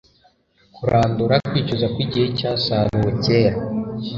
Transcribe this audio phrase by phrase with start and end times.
[0.75, 3.57] kurandura kwicuza kwigihe cyasaruwe kera